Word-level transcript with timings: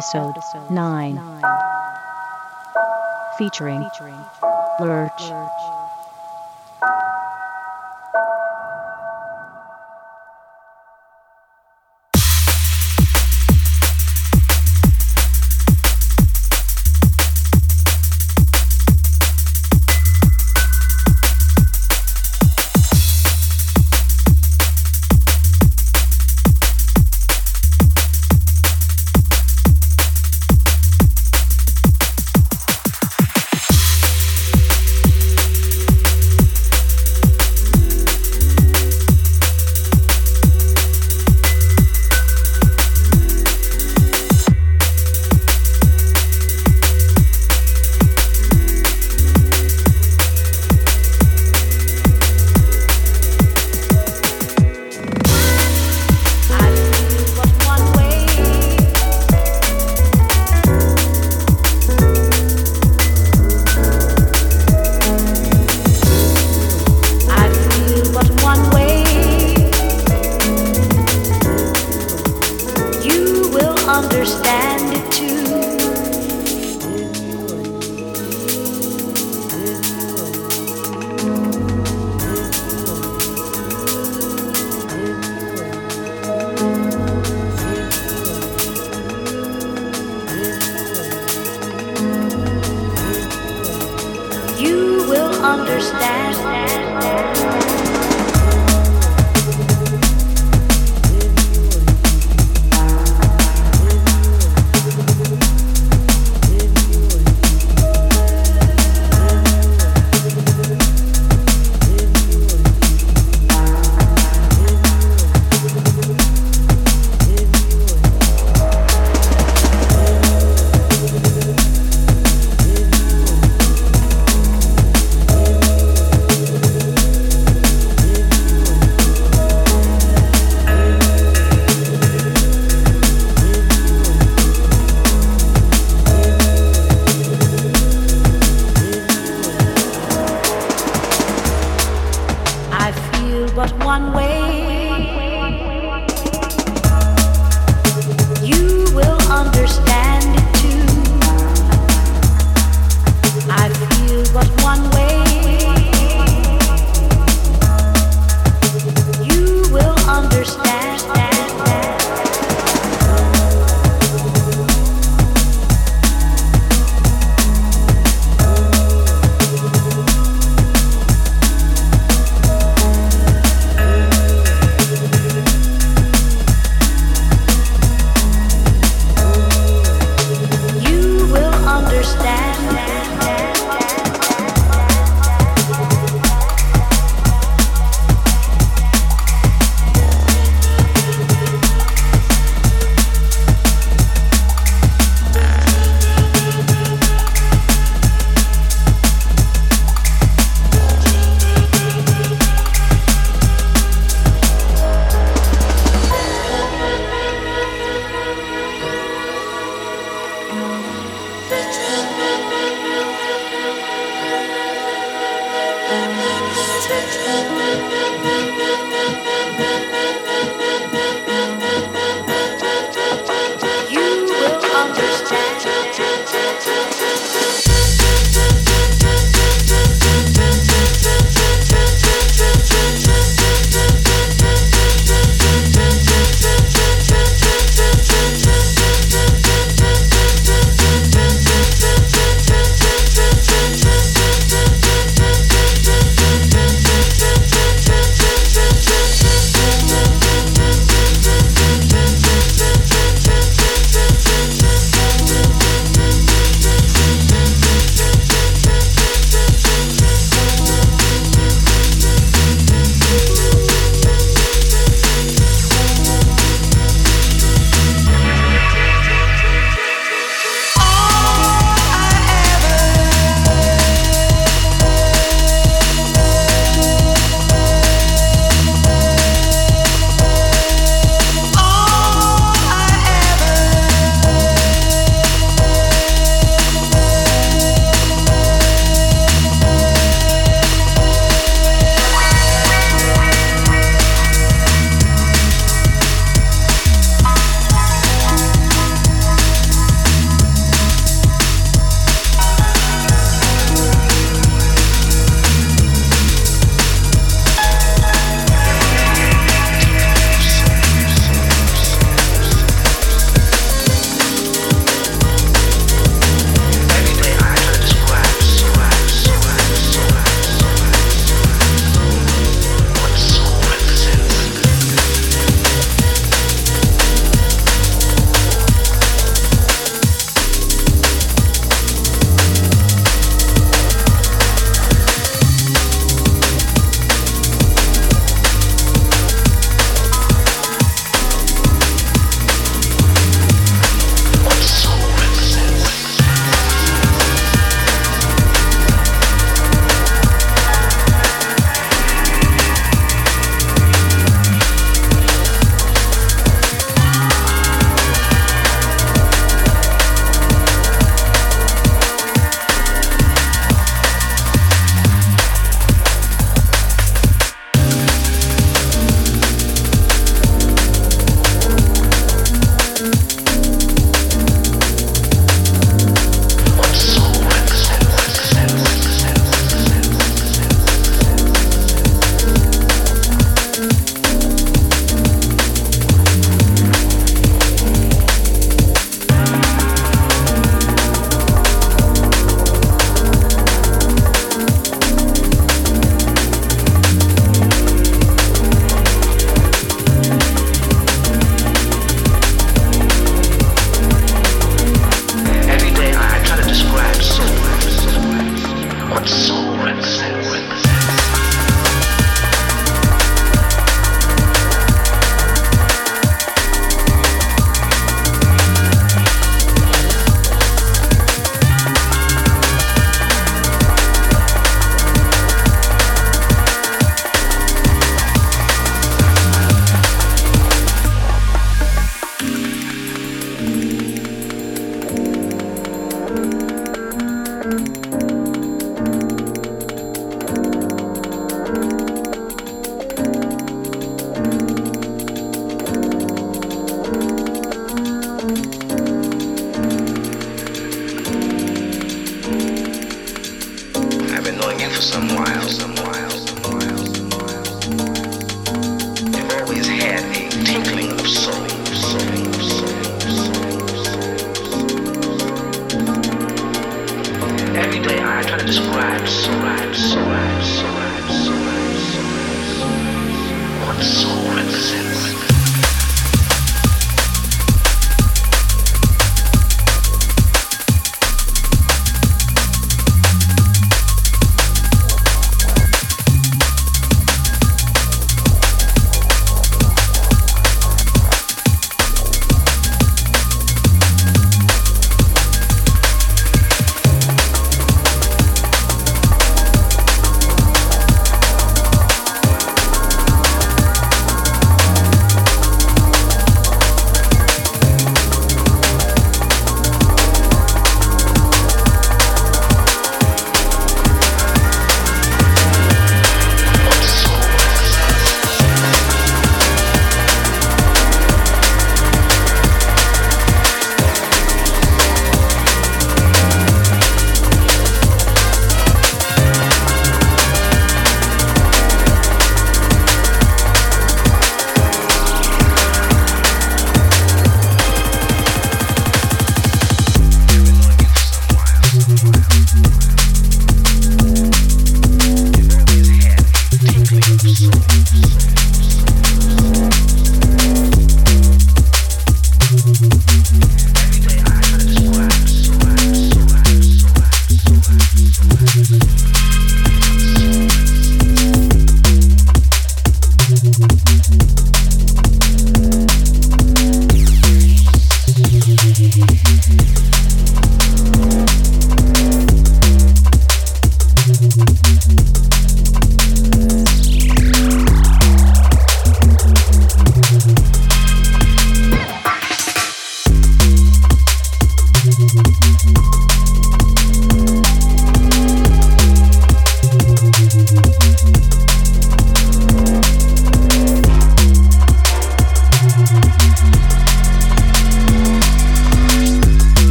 Episode 0.00 0.40
9, 0.70 1.20
featuring 3.36 3.86
Lurch. 4.80 5.20